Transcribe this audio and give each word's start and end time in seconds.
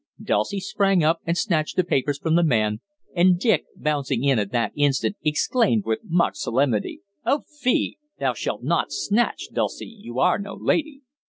Dulcie 0.19 0.59
sprang 0.59 1.03
up 1.03 1.19
and 1.27 1.37
snatched 1.37 1.75
the 1.75 1.83
papers 1.83 2.17
from 2.17 2.33
the 2.33 2.41
man, 2.43 2.81
and 3.15 3.37
Dick, 3.37 3.65
bouncing 3.75 4.23
in 4.23 4.39
at 4.39 4.51
that 4.51 4.71
instant, 4.75 5.15
exclaimed 5.23 5.85
with 5.85 5.99
mock 6.03 6.35
solemnity: 6.35 7.01
"Oh 7.23 7.43
fie! 7.47 7.97
'Thou 8.19 8.33
shalt 8.33 8.63
not 8.63 8.91
snatch,' 8.91 9.49
Dulcie, 9.53 9.85
you 9.99 10.17
are 10.17 10.39
'no 10.39 10.55
lady.'" 10.59 11.03